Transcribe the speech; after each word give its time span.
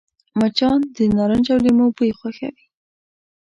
مچان 0.39 0.79
د 0.95 0.97
نارنج 1.17 1.45
او 1.53 1.59
لیمو 1.65 1.87
بوی 1.95 2.11
خوښوي 2.19 2.65